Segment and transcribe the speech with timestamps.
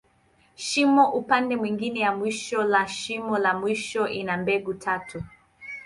[0.55, 5.23] Shimo upande mwingine ya mwisho la shimo la mwisho, ina mbegu tatu.